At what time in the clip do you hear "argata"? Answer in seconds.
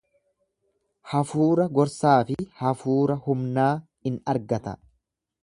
4.35-4.77